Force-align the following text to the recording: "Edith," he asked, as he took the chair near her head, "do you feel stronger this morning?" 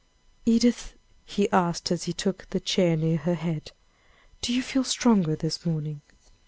"Edith," 0.47 0.95
he 1.25 1.47
asked, 1.51 1.91
as 1.91 2.05
he 2.05 2.11
took 2.13 2.49
the 2.49 2.59
chair 2.59 2.97
near 2.97 3.17
her 3.17 3.35
head, 3.35 3.71
"do 4.41 4.51
you 4.51 4.63
feel 4.63 4.83
stronger 4.83 5.35
this 5.35 5.63
morning?" 5.63 6.01